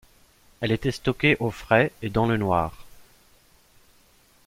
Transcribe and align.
Elle 0.61 0.71
était 0.71 0.89
stockée 0.89 1.37
au 1.39 1.51
frais 1.51 1.91
et 2.01 2.09
dans 2.09 2.25
le 2.25 2.35
noir. 2.35 2.87